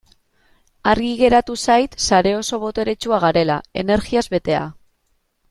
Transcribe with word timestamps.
Argi 0.93 1.11
geratu 1.19 1.57
zait 1.65 1.97
sare 2.05 2.31
oso 2.39 2.59
boteretsua 2.65 3.21
garela, 3.27 3.59
energiaz 3.83 4.27
betea. 4.39 4.65